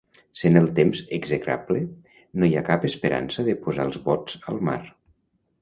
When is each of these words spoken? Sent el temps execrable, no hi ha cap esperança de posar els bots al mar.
Sent 0.43 0.55
el 0.61 0.69
temps 0.79 1.01
execrable, 1.17 1.83
no 2.43 2.49
hi 2.49 2.57
ha 2.61 2.65
cap 2.71 2.89
esperança 2.91 3.47
de 3.51 3.59
posar 3.67 3.89
els 3.91 4.01
bots 4.11 4.41
al 4.55 4.63
mar. 4.71 4.79